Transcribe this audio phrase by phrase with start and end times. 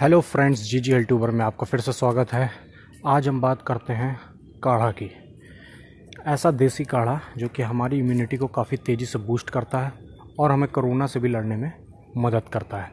[0.00, 2.50] Hello friends जी जी YouTuber में आपका फिर से स्वागत है।
[3.06, 4.20] आज हम बात करते हैं
[4.64, 5.10] काढ़ा की।
[6.26, 9.92] ऐसा देसी काढ़ा जो कि हमारी इम्यूनिटी को काफ़ी तेज़ी से बूस्ट करता है
[10.38, 11.72] और हमें कोरोना से भी लड़ने में
[12.16, 12.90] मदद करता है।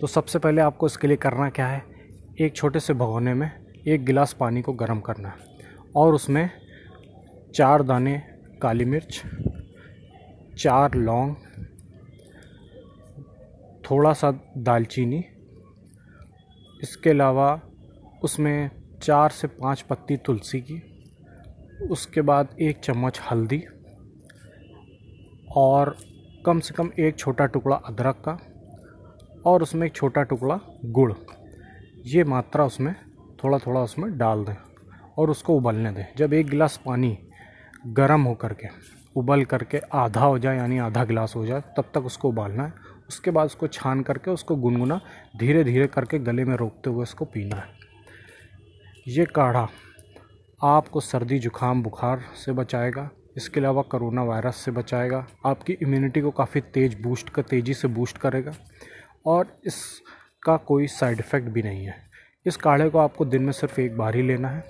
[0.00, 1.82] तो सबसे पहले आपको इसके लिए करना क्या है?
[2.40, 3.50] एक छोटे से भगोने में
[3.86, 5.34] एक गिलास पानी को गर्म करना है
[5.96, 6.50] और उसमें
[7.54, 8.22] चार दाने
[8.62, 9.22] काली मिर्च,
[10.58, 11.34] चार लौंग,
[13.90, 15.24] थोड़ा सा दालचीनी
[16.82, 17.60] इसके अलावा
[18.22, 18.70] उसमें
[19.02, 20.82] चार से पाँच पत्ती तुलसी की,
[21.90, 23.62] उसके बाद एक चम्मच हल्दी
[25.56, 25.96] और
[26.46, 28.38] कम से कम एक छोटा टुकड़ा अदरक का
[29.46, 31.12] और उसमें एक छोटा टुकड़ा गुड़।
[32.06, 32.94] ये मात्रा उसमें
[33.44, 34.54] थोड़ा थोड़ा उसमें डाल दें
[35.18, 37.18] और उसको उबलने दें। जब एक गिलास पानी
[37.88, 38.68] गर्म हो करके
[39.16, 42.72] उबल करके आधा हो जाए, यानी आधा गिलास हो जाए, तब तक उसको उबालना है
[43.08, 45.00] उसके बाद उसको छान करके उसको गुनगुना
[45.36, 47.74] धीरे धीरे करके गले में रोकते हुए उसको पीना है।
[49.06, 49.68] ये काढ़ा
[50.60, 56.30] आपको सर्दी, जुकाम, बुखार से बचाएगा। इसके अलावा करोना वायरस से बचाएगा। आपकी इम्यूनिटी को
[56.30, 58.52] काफ़ी तेज़ बूस्ट कर तेज़ी से बूस्ट करेगा।
[59.26, 61.94] और इसका कोई साइड इफ़ेक्ट भी नहीं है।
[62.46, 64.64] इस काढ़े को आपको दिन में सिर्फ़ एक बार ही लेना है।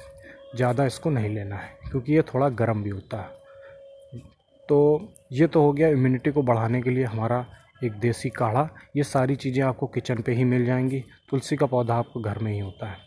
[0.56, 4.20] ज़्यादा इसको नहीं लेना है, क्योंकि ये थोड़ा गर्म भी होता है।
[4.69, 7.44] तो ये तो हो गया इम्यूनिटी को बढ़ाने के लिए हमारा
[7.84, 11.94] एक देसी काढ़ा, ये सारी चीज़ें आपको किचन पे ही मिल जाएँगी। तुलसी का पौधा
[11.94, 12.98] आपको घर में ही होता है।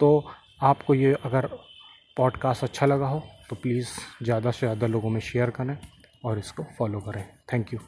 [0.00, 0.24] तो
[0.62, 1.46] आपको ये अगर
[2.16, 3.88] पॉडकास्ट अच्छा लगा हो तो प्लीज़
[4.22, 5.76] ज़्यादा से ज़्यादा लोगों में शेयर करें
[6.24, 7.80] और इसको फॉलो करें। Thank you.